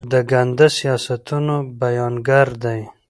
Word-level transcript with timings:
د 0.11 0.13
ګنده 0.31 0.67
سیاستونو 0.77 1.55
بیانګر 1.79 2.47
دي. 2.63 2.81